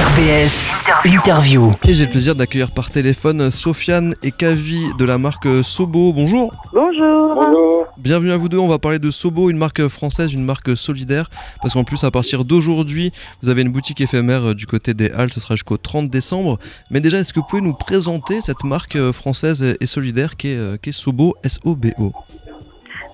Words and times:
RBS 0.00 0.64
Interview. 1.04 1.72
Et 1.86 1.92
j'ai 1.92 2.06
le 2.06 2.10
plaisir 2.10 2.34
d'accueillir 2.34 2.70
par 2.70 2.88
téléphone 2.88 3.50
Sofiane 3.50 4.14
et 4.22 4.30
Kavi 4.30 4.94
de 4.98 5.04
la 5.04 5.18
marque 5.18 5.46
Sobo. 5.62 6.14
Bonjour. 6.14 6.54
Bonjour. 6.72 7.34
Bonjour. 7.34 7.86
Bienvenue 7.98 8.32
à 8.32 8.38
vous 8.38 8.48
deux. 8.48 8.56
On 8.56 8.66
va 8.66 8.78
parler 8.78 8.98
de 8.98 9.10
Sobo, 9.10 9.50
une 9.50 9.58
marque 9.58 9.86
française, 9.88 10.32
une 10.32 10.42
marque 10.42 10.74
solidaire. 10.74 11.28
Parce 11.60 11.74
qu'en 11.74 11.84
plus, 11.84 12.02
à 12.02 12.10
partir 12.10 12.46
d'aujourd'hui, 12.46 13.12
vous 13.42 13.50
avez 13.50 13.60
une 13.60 13.70
boutique 13.70 14.00
éphémère 14.00 14.54
du 14.54 14.66
côté 14.66 14.94
des 14.94 15.10
Halles. 15.10 15.34
Ce 15.34 15.40
sera 15.40 15.54
jusqu'au 15.54 15.76
30 15.76 16.08
décembre. 16.08 16.58
Mais 16.90 17.00
déjà, 17.00 17.18
est-ce 17.18 17.34
que 17.34 17.40
vous 17.40 17.46
pouvez 17.46 17.62
nous 17.62 17.74
présenter 17.74 18.40
cette 18.40 18.64
marque 18.64 18.96
française 19.12 19.76
et 19.78 19.86
solidaire 19.86 20.36
qui 20.38 20.48
est, 20.48 20.88
est 20.88 20.92
Sobo, 20.92 21.34
S-O-B-O 21.44 22.12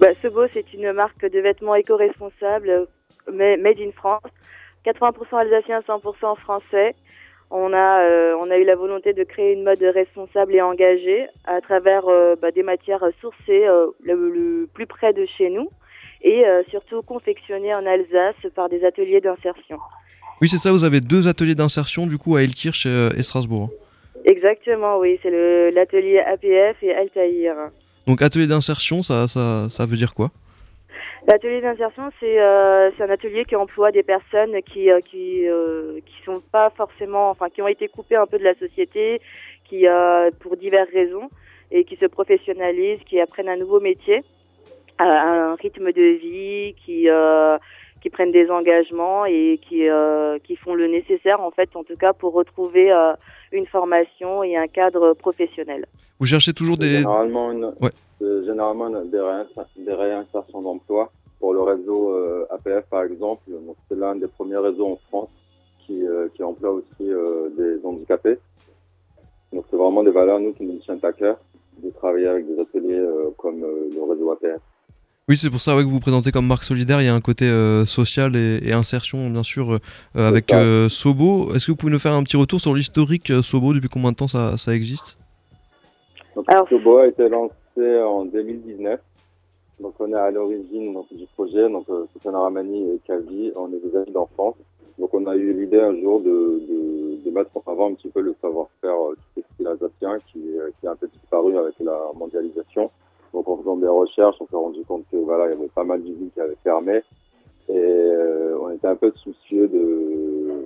bah, 0.00 0.08
Sobo, 0.22 0.42
c'est 0.54 0.72
une 0.72 0.92
marque 0.92 1.22
de 1.22 1.40
vêtements 1.40 1.74
éco-responsables 1.74 2.86
made 3.32 3.80
in 3.80 3.90
France. 3.96 4.22
80% 4.86 5.36
alsacien, 5.36 5.80
100% 5.80 6.38
français. 6.38 6.94
On 7.50 7.72
a, 7.72 8.00
euh, 8.02 8.34
on 8.40 8.50
a 8.50 8.56
eu 8.56 8.64
la 8.64 8.74
volonté 8.74 9.12
de 9.12 9.22
créer 9.22 9.52
une 9.52 9.62
mode 9.62 9.82
responsable 9.82 10.54
et 10.54 10.62
engagée 10.62 11.26
à 11.44 11.60
travers 11.60 12.08
euh, 12.08 12.34
bah, 12.40 12.50
des 12.50 12.64
matières 12.64 13.04
sourcées 13.20 13.66
euh, 13.66 13.86
le, 14.02 14.68
plus 14.72 14.86
près 14.86 15.12
de 15.12 15.26
chez 15.38 15.50
nous 15.50 15.68
et 16.22 16.42
surtout 16.70 17.02
confectionnées 17.02 17.72
en 17.72 17.86
Alsace 17.86 18.34
par 18.54 18.68
des 18.68 18.84
ateliers 18.84 19.20
d'insertion. 19.20 19.78
Oui, 20.40 20.48
c'est 20.48 20.56
ça, 20.56 20.72
vous 20.72 20.82
avez 20.82 21.00
deux 21.00 21.28
ateliers 21.28 21.54
d'insertion 21.54 22.06
du 22.06 22.18
coup 22.18 22.34
à 22.34 22.42
Elkirch 22.42 22.86
et 22.86 23.22
Strasbourg. 23.22 23.70
Exactement, 24.24 24.98
oui, 24.98 25.20
c'est 25.22 25.70
l'atelier 25.70 26.18
APF 26.18 26.82
et 26.82 26.92
Altaïr. 26.92 27.54
Donc 28.08 28.22
atelier 28.22 28.48
d'insertion, 28.48 29.02
ça, 29.02 29.28
ça, 29.28 29.68
ça 29.70 29.86
veut 29.86 29.96
dire 29.96 30.14
quoi? 30.14 30.30
L'atelier 31.26 31.60
d'insertion, 31.60 32.10
c'est 32.20 32.40
euh, 32.40 32.90
un 33.00 33.10
atelier 33.10 33.44
qui 33.44 33.56
emploie 33.56 33.90
des 33.90 34.04
personnes 34.04 34.62
qui 34.62 34.90
euh, 34.92 35.00
qui 35.00 35.48
euh, 35.48 35.98
qui 36.06 36.14
sont 36.24 36.40
pas 36.52 36.70
forcément, 36.70 37.30
enfin, 37.30 37.48
qui 37.48 37.60
ont 37.62 37.68
été 37.68 37.88
coupées 37.88 38.14
un 38.14 38.26
peu 38.26 38.38
de 38.38 38.44
la 38.44 38.54
société, 38.54 39.20
qui 39.68 39.88
euh, 39.88 40.30
pour 40.38 40.56
diverses 40.56 40.90
raisons 40.92 41.28
et 41.72 41.82
qui 41.82 41.96
se 41.96 42.06
professionnalisent, 42.06 43.00
qui 43.06 43.18
apprennent 43.20 43.48
un 43.48 43.56
nouveau 43.56 43.80
métier, 43.80 44.22
un 45.00 45.56
rythme 45.56 45.90
de 45.90 46.16
vie, 46.16 46.76
qui 46.84 47.08
euh, 47.08 47.58
qui 48.00 48.08
prennent 48.08 48.30
des 48.30 48.48
engagements 48.48 49.24
et 49.24 49.58
qui 49.60 49.82
qui 50.44 50.56
font 50.56 50.74
le 50.74 50.86
nécessaire 50.86 51.40
en 51.40 51.50
fait, 51.50 51.74
en 51.74 51.82
tout 51.82 51.96
cas, 51.96 52.12
pour 52.12 52.34
retrouver 52.34 52.92
une 53.50 53.66
formation 53.66 54.44
et 54.44 54.56
un 54.56 54.68
cadre 54.68 55.14
professionnel. 55.14 55.86
Vous 56.20 56.26
cherchez 56.26 56.52
toujours 56.52 56.76
des 56.76 56.98
généralement 56.98 57.50
une... 57.50 57.64
ouais 57.80 57.90
généralement 58.20 58.90
des, 58.90 59.10
des 59.76 59.92
réinsertions 59.92 60.62
d'emploi 60.62 61.10
pour 61.38 61.52
le 61.52 61.62
réseau 61.62 62.10
euh, 62.10 62.46
APF 62.50 62.86
par 62.90 63.04
exemple. 63.04 63.50
C'est 63.88 63.96
l'un 63.96 64.16
des 64.16 64.28
premiers 64.28 64.56
réseaux 64.56 64.92
en 64.92 64.98
France 65.08 65.28
qui, 65.86 66.06
euh, 66.06 66.28
qui 66.34 66.42
emploie 66.42 66.70
aussi 66.70 67.02
euh, 67.02 67.48
des 67.56 67.84
handicapés. 67.84 68.38
Donc 69.52 69.64
c'est 69.70 69.76
vraiment 69.76 70.02
des 70.02 70.10
valeurs 70.10 70.40
nous 70.40 70.52
qui 70.52 70.64
nous 70.64 70.78
tiennent 70.78 70.98
à 71.02 71.12
cœur 71.12 71.38
de 71.82 71.90
travailler 71.90 72.26
avec 72.26 72.46
des 72.46 72.60
ateliers 72.60 73.04
comme 73.36 73.60
le 73.60 74.10
réseau 74.10 74.32
APF. 74.32 74.60
Oui, 75.28 75.36
c'est 75.36 75.50
pour 75.50 75.60
ça 75.60 75.72
que 75.72 75.82
vous 75.82 75.90
vous 75.90 76.00
présentez 76.00 76.32
comme 76.32 76.46
marque 76.46 76.64
solidaire. 76.64 77.02
Il 77.02 77.04
y 77.04 77.08
a 77.08 77.14
un 77.14 77.20
côté 77.20 77.50
social 77.84 78.34
et, 78.34 78.72
insertion, 78.72 79.28
bien 79.28 79.42
sûr, 79.42 79.78
avec 80.14 80.54
Sobo. 80.88 81.52
Est-ce 81.54 81.66
que 81.66 81.72
vous 81.72 81.76
pouvez 81.76 81.92
nous 81.92 81.98
faire 81.98 82.14
un 82.14 82.22
petit 82.22 82.38
retour 82.38 82.60
sur 82.60 82.74
l'historique 82.74 83.30
Sobo 83.42 83.74
Depuis 83.74 83.90
combien 83.90 84.12
de 84.12 84.16
temps 84.16 84.26
ça, 84.26 84.56
ça 84.56 84.74
existe? 84.74 85.18
Alors, 86.46 86.66
Sobo 86.68 86.98
a 86.98 87.08
été 87.08 87.28
lancé 87.28 87.52
en 87.78 88.24
2019. 88.24 89.00
Donc 89.80 89.94
on 89.98 90.10
est 90.10 90.16
à 90.16 90.30
l'origine 90.30 90.96
du 91.10 91.26
projet, 91.34 91.68
donc 91.68 91.86
euh, 91.90 92.06
Ramani 92.24 92.92
et 92.92 92.98
Kavi, 93.06 93.52
on 93.56 93.68
est 93.72 93.78
des 93.78 93.94
amis 93.94 94.10
d'enfance. 94.10 94.54
Donc 94.98 95.12
on 95.12 95.26
a 95.26 95.36
eu 95.36 95.52
l'idée 95.52 95.80
un 95.80 95.94
jour 96.00 96.20
de, 96.20 96.62
mettre 97.30 97.50
en 97.54 97.70
avant 97.70 97.90
un 97.90 97.94
petit 97.94 98.08
peu 98.08 98.22
le 98.22 98.34
savoir-faire 98.40 98.94
euh, 98.94 99.16
textile 99.34 99.66
alsacien 99.66 100.18
qui, 100.32 100.40
euh, 100.58 100.70
qui 100.80 100.86
a 100.86 100.92
un 100.92 100.96
peu 100.96 101.06
disparu 101.08 101.58
avec 101.58 101.74
la 101.80 101.98
mondialisation. 102.14 102.90
Donc 103.34 103.46
en 103.46 103.58
faisant 103.58 103.76
des 103.76 103.88
recherches, 103.88 104.36
on 104.40 104.46
s'est 104.46 104.56
rendu 104.56 104.82
compte 104.84 105.04
que 105.12 105.18
voilà, 105.18 105.46
il 105.46 105.50
y 105.50 105.52
avait 105.52 105.68
pas 105.68 105.84
mal 105.84 106.02
d'usines 106.02 106.30
qui 106.32 106.40
avaient 106.40 106.56
fermé 106.64 107.02
et 107.68 107.76
euh, 107.76 108.56
on 108.58 108.70
était 108.70 108.86
un 108.86 108.96
peu 108.96 109.12
soucieux 109.16 109.68
de, 109.68 110.64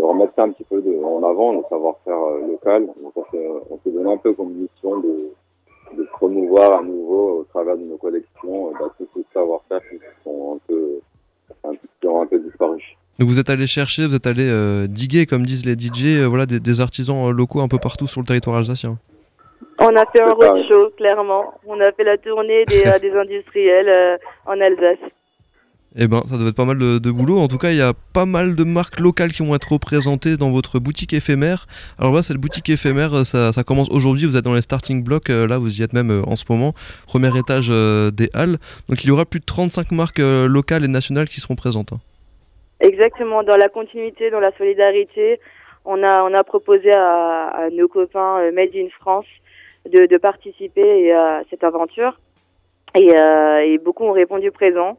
remettre 0.00 0.32
ça 0.34 0.44
un 0.44 0.50
petit 0.50 0.64
peu 0.64 0.82
en 1.04 1.22
avant, 1.22 1.52
le 1.52 1.62
savoir-faire 1.68 2.18
local. 2.48 2.86
Donc 3.02 3.12
on 3.14 3.78
s'est 3.84 3.90
donné 3.90 4.10
un 4.10 4.16
peu 4.16 4.32
comme 4.32 4.52
mission 4.52 5.00
de 5.00 5.32
à 6.60 6.82
nouveau 6.82 7.40
au 7.40 7.44
travers 7.44 7.76
de 7.76 7.82
nos 7.82 7.96
collections 7.96 8.68
euh, 8.68 8.72
bah, 8.78 8.86
tous 8.98 9.08
ces 9.14 9.24
savoir-faire 9.32 9.80
qui 9.90 9.98
sont 10.24 10.56
un 10.56 10.60
peu, 10.66 11.00
un, 11.64 11.72
qui 12.00 12.06
ont 12.06 12.22
un 12.22 12.26
peu 12.26 12.38
disparu. 12.38 12.82
Donc 13.18 13.28
vous 13.28 13.38
êtes 13.38 13.50
allé 13.50 13.66
chercher, 13.66 14.06
vous 14.06 14.14
êtes 14.14 14.26
allé 14.26 14.48
euh, 14.48 14.86
diguer, 14.86 15.26
comme 15.26 15.44
disent 15.44 15.66
les 15.66 15.74
DJ, 15.74 16.20
euh, 16.20 16.26
voilà, 16.26 16.46
des, 16.46 16.60
des, 16.60 16.80
artisans 16.80 17.30
locaux 17.30 17.60
un 17.60 17.68
peu 17.68 17.78
partout 17.78 18.06
sur 18.06 18.20
le 18.20 18.26
territoire 18.26 18.56
alsacien. 18.56 18.98
On 19.78 19.94
a 19.96 20.04
fait 20.06 20.22
un 20.22 20.30
roadshow, 20.30 20.90
clairement. 20.96 21.54
On 21.66 21.80
a 21.80 21.92
fait 21.92 22.04
la 22.04 22.18
tournée 22.18 22.64
des, 22.66 22.82
des 23.00 23.12
industriels 23.12 24.18
en 24.46 24.60
Alsace. 24.60 24.98
Eh 25.94 26.08
ben, 26.08 26.22
ça 26.24 26.38
doit 26.38 26.48
être 26.48 26.56
pas 26.56 26.64
mal 26.64 26.78
de, 26.78 27.10
boulot. 27.10 27.38
En 27.38 27.48
tout 27.48 27.58
cas, 27.58 27.70
il 27.70 27.76
y 27.76 27.82
a 27.82 27.92
pas 28.14 28.24
mal 28.24 28.56
de 28.56 28.64
marques 28.64 28.98
locales 28.98 29.30
qui 29.30 29.46
vont 29.46 29.54
être 29.54 29.72
représentées 29.72 30.38
dans 30.38 30.50
votre 30.50 30.78
boutique 30.78 31.12
éphémère. 31.12 31.66
Alors 31.98 32.14
là, 32.14 32.22
cette 32.22 32.38
boutique 32.38 32.70
éphémère, 32.70 33.26
ça, 33.26 33.52
ça 33.52 33.62
commence 33.62 33.90
aujourd'hui. 33.90 34.26
Vous 34.26 34.36
êtes 34.36 34.44
dans 34.44 34.54
les 34.54 34.62
starting 34.62 35.04
blocks. 35.04 35.28
Euh, 35.28 35.46
là, 35.46 35.58
vous 35.58 35.80
y 35.80 35.84
êtes 35.84 35.92
même 35.92 36.10
euh, 36.10 36.22
en 36.26 36.36
ce 36.36 36.44
moment. 36.48 36.72
Premier 37.06 37.36
étage 37.38 37.68
euh, 37.70 38.10
des 38.10 38.30
halles. 38.32 38.56
Donc, 38.88 39.04
il 39.04 39.08
y 39.08 39.10
aura 39.10 39.26
plus 39.26 39.40
de 39.40 39.44
35 39.44 39.92
marques 39.92 40.20
locales 40.20 40.84
et 40.84 40.88
nationales 40.88 41.28
qui 41.28 41.40
seront 41.40 41.56
présentes. 41.56 41.92
Hein. 41.92 42.00
Exactement. 42.80 43.42
Dans 43.42 43.56
la 43.56 43.68
continuité, 43.68 44.30
dans 44.30 44.40
la 44.40 44.52
solidarité, 44.56 45.40
on 45.84 46.02
a, 46.02 46.44
proposé 46.44 46.90
à, 46.94 47.68
nos 47.72 47.88
copains 47.88 48.50
Made 48.52 48.74
in 48.74 48.88
France 48.98 49.26
de, 49.90 50.06
de 50.06 50.16
participer 50.16 51.12
à 51.12 51.42
cette 51.50 51.64
aventure. 51.64 52.18
Et, 52.98 53.10
et 53.66 53.78
beaucoup 53.78 54.04
ont 54.04 54.12
répondu 54.12 54.50
présent. 54.50 54.96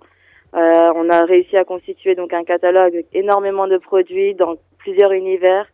Euh, 0.56 0.91
on 0.96 1.09
a 1.09 1.25
réussi 1.25 1.58
à 1.58 1.64
constituer 1.64 2.14
donc 2.14 2.31
un 2.31 2.44
catalogue 2.44 2.94
avec 2.94 3.08
énormément 3.14 3.68
de 3.68 3.78
produits 3.78 4.36
dans 4.36 4.56
plusieurs 4.78 5.12
univers, 5.12 5.66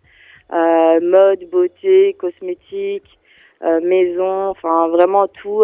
euh, 0.54 1.02
mode, 1.02 1.50
beauté, 1.52 2.16
cosmétique, 2.18 3.20
euh, 3.62 3.82
maison, 3.82 4.48
enfin 4.50 4.88
vraiment 4.88 5.28
tout 5.28 5.64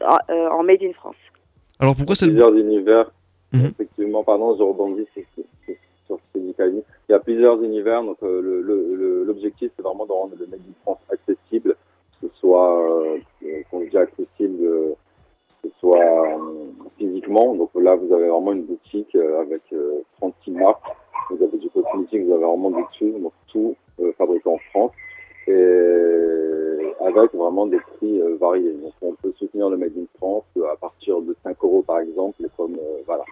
en 0.00 0.62
made 0.64 0.82
in 0.82 0.92
France. 0.94 1.16
Alors 1.78 1.94
pourquoi 1.94 2.16
c'est 2.16 2.26
plusieurs 2.26 2.54
univers 2.54 3.12
mmh. 3.52 3.66
Effectivement, 3.66 4.24
pardon, 4.24 4.56
je 4.56 4.62
rebondis 4.64 5.06
sur, 5.14 5.22
ce 6.08 6.16
que 6.34 6.38
dit 6.38 6.54
Il 7.08 7.12
y 7.12 7.14
a 7.14 7.20
plusieurs 7.20 7.62
univers, 7.62 8.02
donc 8.02 8.18
l'objectif 8.20 9.70
c'est 9.76 9.82
vraiment 9.82 10.06
de 10.06 10.12
rendre 10.12 10.34
le 10.40 10.46
made 10.46 10.58
in 10.58 10.74
France 10.82 10.98
accessible, 11.08 11.76
que 12.20 12.26
ce 12.26 12.34
soit, 12.40 13.16
qu'on 13.70 13.80
dit 13.80 13.96
accessible, 13.96 14.58
que 15.62 15.68
ce 15.68 15.68
soit 15.78 16.34
donc 16.98 17.73
là, 17.84 17.94
vous 17.94 18.12
avez 18.12 18.28
vraiment 18.28 18.52
une 18.52 18.64
boutique 18.64 19.14
euh, 19.14 19.42
avec 19.42 19.62
36 20.18 20.50
euh, 20.50 20.54
marques. 20.54 20.82
Vous 21.30 21.42
avez 21.42 21.58
du 21.58 21.68
cosmétique, 21.70 22.24
vous 22.26 22.32
avez 22.32 22.44
vraiment 22.44 22.70
du 22.70 22.82
tout, 22.98 23.18
donc 23.18 23.32
tout 23.48 23.76
euh, 24.00 24.12
fabriqué 24.18 24.48
en 24.48 24.58
France. 24.70 24.92
Et 25.46 25.52
avec 27.00 27.34
vraiment 27.34 27.66
des 27.66 27.78
prix 27.78 28.18
variés. 28.40 28.72
Donc 28.82 28.92
on 29.02 29.12
peut 29.12 29.32
soutenir 29.38 29.68
le 29.68 29.76
Made 29.76 29.92
in 29.98 30.06
France 30.16 30.44
à 30.72 30.76
partir 30.76 31.20
de 31.20 31.36
5 31.44 31.56
euros 31.62 31.82
par 31.86 32.00
exemple. 32.00 32.42
Et 32.42 32.48
comme, 32.56 32.78
voilà, 33.06 33.24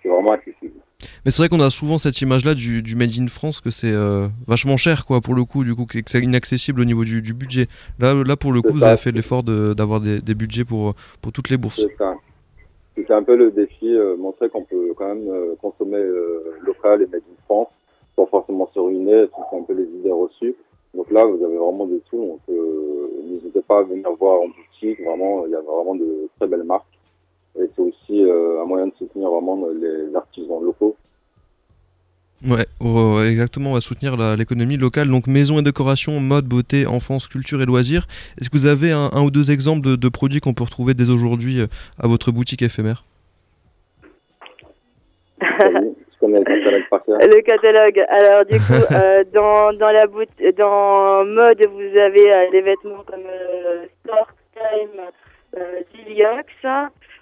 c'est 0.00 0.08
vraiment 0.08 0.30
accessible. 0.30 0.80
Mais 1.24 1.32
c'est 1.32 1.42
vrai 1.42 1.48
qu'on 1.48 1.60
a 1.60 1.70
souvent 1.70 1.98
cette 1.98 2.20
image-là 2.20 2.54
du, 2.54 2.80
du, 2.80 2.94
Made 2.94 3.10
in 3.18 3.26
France 3.26 3.60
que 3.60 3.70
c'est 3.70 3.92
euh, 3.92 4.28
vachement 4.46 4.76
cher, 4.76 5.04
quoi, 5.04 5.20
pour 5.20 5.34
le 5.34 5.44
coup, 5.44 5.64
du 5.64 5.74
coup, 5.74 5.84
que 5.84 5.98
c'est 6.06 6.20
inaccessible 6.20 6.80
au 6.80 6.84
niveau 6.84 7.04
du, 7.04 7.22
du, 7.22 7.34
budget. 7.34 7.66
Là, 7.98 8.14
là, 8.14 8.36
pour 8.36 8.52
le 8.52 8.62
coup, 8.62 8.72
vous 8.72 8.84
avez 8.84 8.96
fait 8.96 9.10
l'effort 9.10 9.42
d'avoir 9.42 10.00
des, 10.00 10.20
des, 10.20 10.34
budgets 10.36 10.64
pour, 10.64 10.94
pour 11.20 11.32
toutes 11.32 11.50
les 11.50 11.56
bourses. 11.56 11.80
C'est 11.80 11.96
ça 11.96 12.14
c'est 13.06 13.14
un 13.14 13.22
peu 13.22 13.36
le 13.36 13.50
défi, 13.50 13.94
euh, 13.94 14.16
montrer 14.16 14.48
qu'on 14.48 14.64
peut 14.64 14.94
quand 14.96 15.08
même 15.08 15.28
euh, 15.28 15.54
consommer 15.60 15.98
euh, 15.98 16.56
local 16.62 17.02
et 17.02 17.06
made 17.06 17.22
in 17.22 17.42
France 17.44 17.68
sans 18.16 18.26
forcément 18.26 18.68
se 18.74 18.80
ruiner, 18.80 19.26
c'est 19.30 19.56
un 19.56 19.62
peu 19.62 19.74
les 19.74 19.84
idées 19.84 20.10
reçues. 20.10 20.56
Donc 20.92 21.10
là, 21.12 21.24
vous 21.24 21.44
avez 21.44 21.56
vraiment 21.56 21.86
de 21.86 22.00
tout. 22.10 22.16
Donc 22.16 22.40
n'hésitez 23.28 23.60
pas 23.60 23.78
à 23.78 23.82
venir 23.82 24.10
voir 24.18 24.40
en 24.40 24.48
boutique. 24.48 25.00
Vraiment, 25.04 25.46
il 25.46 25.52
y 25.52 25.54
a 25.54 25.60
vraiment 25.60 25.94
de 25.94 26.28
très 26.36 26.48
belles 26.48 26.64
marques. 26.64 26.98
Et 27.56 27.68
c'est 27.76 27.82
aussi 27.82 28.20
un 28.28 28.64
moyen 28.64 28.88
de 28.88 28.94
soutenir 28.94 29.30
vraiment 29.30 29.68
les 29.68 30.12
artisans 30.16 30.60
locaux. 30.60 30.96
Ouais, 32.46 32.64
exactement, 33.28 33.70
on 33.70 33.74
va 33.74 33.80
soutenir 33.80 34.16
l'économie 34.36 34.76
locale. 34.76 35.08
Donc 35.08 35.26
maison 35.26 35.58
et 35.58 35.62
décoration, 35.62 36.20
mode, 36.20 36.44
beauté, 36.44 36.86
enfance, 36.86 37.26
culture 37.26 37.60
et 37.62 37.66
loisirs. 37.66 38.06
Est-ce 38.40 38.48
que 38.48 38.56
vous 38.56 38.66
avez 38.66 38.92
un, 38.92 39.10
un 39.12 39.22
ou 39.22 39.30
deux 39.30 39.50
exemples 39.50 39.86
de, 39.86 39.96
de 39.96 40.08
produits 40.08 40.40
qu'on 40.40 40.54
peut 40.54 40.62
retrouver 40.64 40.94
dès 40.94 41.10
aujourd'hui 41.10 41.60
euh, 41.60 41.66
à 41.98 42.06
votre 42.06 42.30
boutique 42.30 42.62
éphémère? 42.62 43.04
Le 46.20 47.40
catalogue. 47.42 48.04
Alors 48.08 48.44
du 48.44 48.58
coup, 48.58 48.72
euh, 48.94 49.24
dans 49.32 49.72
dans 49.72 49.90
la 49.90 50.06
boutique, 50.06 50.56
dans 50.56 51.24
mode, 51.24 51.64
vous 51.66 52.00
avez 52.00 52.32
euh, 52.32 52.50
des 52.50 52.60
vêtements 52.62 53.02
comme 53.06 53.26
euh, 53.26 53.86
Sport 54.04 54.28
Time, 54.54 55.00
euh, 55.56 55.80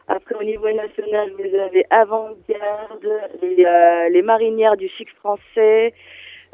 après, 0.09 0.37
au 0.37 0.45
niveau 0.45 0.71
national, 0.71 1.33
vous 1.33 1.59
avez 1.59 1.85
Avant-Garde, 1.91 3.09
les, 3.43 3.65
euh, 3.65 4.09
les 4.09 4.23
marinières 4.23 4.77
du 4.77 4.89
chic 4.89 5.09
français, 5.17 5.93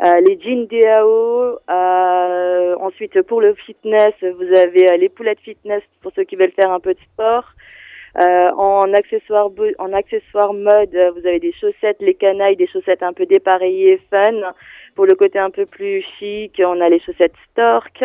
les 0.01 0.41
jeans 0.41 0.67
DAO. 0.67 1.59
ensuite, 2.81 3.21
pour 3.23 3.41
le 3.43 3.55
fitness, 3.55 4.15
vous 4.23 4.59
avez 4.59 4.97
les 4.97 5.09
poulettes 5.11 5.41
fitness 5.41 5.83
pour 6.01 6.13
ceux 6.17 6.25
qui 6.25 6.37
veulent 6.37 6.53
faire 6.53 6.73
un 6.73 6.81
peu 6.81 6.95
de 6.95 7.01
sport. 7.13 7.45
en 8.17 8.93
accessoires 8.95 9.51
en 9.79 9.93
accessoires 9.93 10.55
mode, 10.55 10.97
vous 11.17 11.27
avez 11.27 11.39
des 11.39 11.53
chaussettes, 11.53 12.01
les 12.01 12.15
canailles, 12.15 12.57
des 12.57 12.67
chaussettes 12.67 13.03
un 13.03 13.13
peu 13.13 13.27
dépareillées, 13.27 14.01
fun. 14.11 14.55
Pour 14.95 15.05
le 15.07 15.15
côté 15.15 15.39
un 15.39 15.51
peu 15.51 15.67
plus 15.67 16.03
chic, 16.19 16.61
on 16.65 16.81
a 16.81 16.89
les 16.89 17.01
chaussettes 17.01 17.37
Stork. 17.51 18.03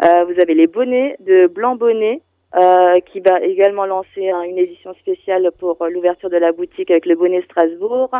vous 0.00 0.40
avez 0.42 0.54
les 0.54 0.66
bonnets 0.66 1.16
de 1.20 1.46
blanc 1.46 1.76
bonnet. 1.76 2.22
Euh, 2.56 2.94
qui 3.12 3.20
va 3.20 3.40
également 3.42 3.84
lancer 3.84 4.30
une 4.30 4.56
édition 4.56 4.94
spéciale 4.94 5.50
pour 5.58 5.76
l'ouverture 5.86 6.30
de 6.30 6.38
la 6.38 6.52
boutique 6.52 6.90
avec 6.90 7.04
le 7.04 7.14
bonnet 7.14 7.42
Strasbourg. 7.42 8.10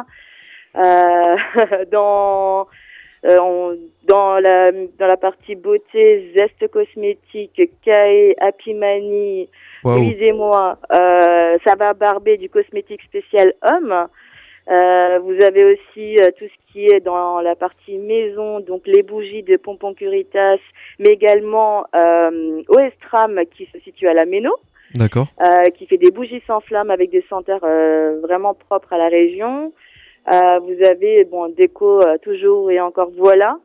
Euh, 0.76 1.36
dans 1.90 2.66
euh, 3.25 3.76
dans 4.04 4.38
la 4.38 4.70
dans 4.70 5.06
la 5.06 5.16
partie 5.16 5.54
beauté, 5.54 6.30
Zeste 6.36 6.70
cosmétique, 6.70 7.58
Kae, 7.82 8.34
Happy 8.38 8.75
Mani, 8.75 9.48
et 9.86 10.32
moi, 10.32 10.78
euh, 10.92 11.56
ça 11.64 11.74
va 11.76 11.94
barber 11.94 12.36
du 12.36 12.50
cosmétique 12.50 13.02
spécial 13.04 13.54
homme. 13.62 14.08
Euh, 14.70 15.19
vous 15.20 15.43
avez 15.43 15.65
aussi 15.65 16.19
euh, 16.19 16.31
tout 16.38 16.44
ce 16.44 16.73
qui 16.73 16.87
est 16.87 17.00
dans 17.00 17.41
la 17.41 17.56
partie 17.56 17.97
maison, 17.97 18.61
donc 18.61 18.82
les 18.87 19.03
bougies 19.03 19.43
de 19.43 19.56
Pompon 19.56 19.94
Curitas, 19.94 20.59
mais 20.99 21.09
également 21.09 21.87
euh, 21.94 22.62
Oestram 22.69 23.41
qui 23.56 23.67
se 23.73 23.79
situe 23.81 24.09
à 24.09 24.15
la 24.15 24.26
Méno. 24.26 24.50
D'accord. 24.94 25.29
Euh, 25.43 25.65
qui 25.76 25.87
fait 25.87 25.97
des 25.97 26.11
bougies 26.11 26.43
sans 26.47 26.61
flamme 26.61 26.91
avec 26.91 27.11
des 27.11 27.25
senteurs 27.29 27.61
euh, 27.62 28.20
vraiment 28.23 28.55
propres 28.55 28.93
à 28.93 28.99
la 28.99 29.09
région. 29.09 29.73
vous 30.26 30.85
avez 30.85 31.25
bon 31.25 31.49
déco 31.49 32.03
toujours 32.23 32.70
et 32.70 32.81
encore 32.81 33.11
voilà, 33.17 33.59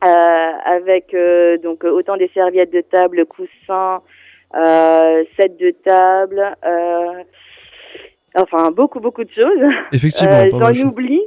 avec 0.00 1.14
donc 1.62 1.84
autant 1.84 2.16
des 2.16 2.30
serviettes 2.32 2.72
de 2.72 2.80
table, 2.80 3.26
coussins, 3.26 4.00
sets 5.36 5.56
de 5.58 5.70
table. 5.84 6.56
Enfin, 8.34 8.70
beaucoup, 8.70 9.00
beaucoup 9.00 9.24
de 9.24 9.30
choses. 9.30 9.72
Effectivement. 9.92 10.32
Euh, 10.34 10.72
J'en 10.72 10.88
oublie. 10.88 11.20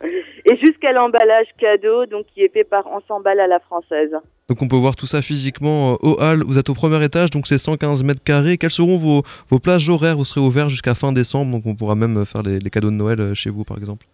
et 0.44 0.56
jusqu'à 0.58 0.92
l'emballage 0.92 1.46
cadeau, 1.58 2.06
donc 2.06 2.26
qui 2.34 2.42
est 2.42 2.52
fait 2.52 2.64
par 2.64 2.86
On 2.86 3.00
s'emballe 3.08 3.40
à 3.40 3.46
la 3.46 3.60
française. 3.60 4.10
Donc 4.48 4.60
on 4.62 4.68
peut 4.68 4.76
voir 4.76 4.94
tout 4.94 5.06
ça 5.06 5.22
physiquement 5.22 5.92
euh, 5.92 5.96
au 6.02 6.16
hall. 6.20 6.42
Vous 6.46 6.58
êtes 6.58 6.68
au 6.68 6.74
premier 6.74 7.02
étage, 7.02 7.30
donc 7.30 7.46
c'est 7.46 7.58
115 7.58 8.04
mètres 8.04 8.22
carrés. 8.22 8.58
Quelles 8.58 8.70
seront 8.70 8.98
vos, 8.98 9.22
vos 9.48 9.58
plages 9.58 9.88
horaires? 9.88 10.16
Vous 10.16 10.24
serez 10.24 10.40
ouvert 10.40 10.68
jusqu'à 10.68 10.94
fin 10.94 11.12
décembre, 11.12 11.52
donc 11.52 11.62
on 11.66 11.74
pourra 11.74 11.94
même 11.94 12.24
faire 12.26 12.42
les, 12.42 12.58
les, 12.58 12.70
cadeaux 12.70 12.90
de 12.90 12.96
Noël 12.96 13.20
euh, 13.20 13.34
chez 13.34 13.48
vous, 13.48 13.64
par 13.64 13.78
exemple. 13.78 14.04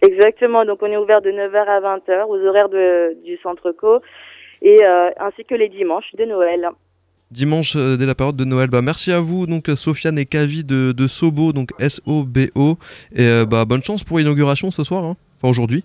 Exactement. 0.00 0.64
Donc 0.64 0.82
on 0.82 0.86
est 0.86 0.96
ouvert 0.96 1.20
de 1.20 1.30
9h 1.30 1.56
à 1.66 1.80
20h 1.80 2.26
aux 2.26 2.46
horaires 2.46 2.68
de, 2.68 3.22
du 3.24 3.36
centre 3.42 3.70
co 3.72 4.00
et 4.62 4.82
euh, 4.82 5.10
ainsi 5.18 5.44
que 5.44 5.54
les 5.54 5.68
dimanches 5.68 6.14
de 6.16 6.24
Noël 6.24 6.70
dimanche 7.32 7.74
euh, 7.76 7.96
dès 7.96 8.06
la 8.06 8.14
période 8.14 8.36
de 8.36 8.44
Noël. 8.44 8.68
Bah, 8.68 8.82
merci 8.82 9.10
à 9.10 9.20
vous, 9.20 9.46
donc 9.46 9.68
Sofiane 9.74 10.18
et 10.18 10.26
Kavi 10.26 10.64
de, 10.64 10.92
de 10.92 11.08
Sobo, 11.08 11.52
donc 11.52 11.70
S-O-B-O. 11.78 12.78
Et 13.14 13.26
euh, 13.26 13.44
bah, 13.46 13.64
bonne 13.64 13.82
chance 13.82 14.04
pour 14.04 14.18
l'inauguration 14.18 14.70
ce 14.70 14.84
soir, 14.84 15.04
hein. 15.04 15.16
enfin 15.38 15.48
aujourd'hui. 15.48 15.84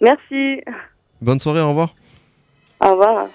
Merci. 0.00 0.60
Bonne 1.20 1.40
soirée, 1.40 1.60
au 1.60 1.70
revoir. 1.70 1.94
Au 2.80 2.92
revoir. 2.92 3.28